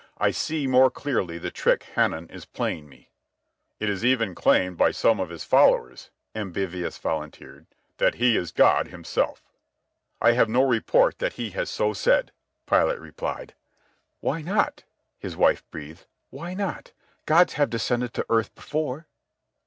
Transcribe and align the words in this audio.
I 0.17 0.31
see 0.31 0.65
more 0.65 0.89
clearly 0.89 1.37
the 1.37 1.51
trick 1.51 1.83
Hanan 1.93 2.27
is 2.29 2.43
playing 2.43 2.89
me." 2.89 3.11
"It 3.79 3.87
is 3.87 4.03
even 4.03 4.33
claimed 4.33 4.75
by 4.75 4.89
some 4.89 5.19
of 5.19 5.29
his 5.29 5.43
followers," 5.43 6.09
Ambivius 6.33 6.97
volunteered, 6.97 7.67
"that 7.97 8.15
he 8.15 8.35
is 8.35 8.51
God 8.51 8.87
Himself." 8.87 9.43
"I 10.19 10.31
have 10.31 10.49
no 10.49 10.63
report 10.63 11.19
that 11.19 11.33
he 11.33 11.51
has 11.51 11.69
so 11.69 11.93
said," 11.93 12.31
Pilate 12.65 12.99
replied. 12.99 13.53
"Why 14.21 14.41
not?" 14.41 14.85
his 15.19 15.37
wife 15.37 15.63
breathed. 15.69 16.07
"Why 16.31 16.55
not? 16.55 16.93
Gods 17.27 17.53
have 17.53 17.69
descended 17.69 18.11
to 18.15 18.25
earth 18.27 18.55
before." 18.55 19.05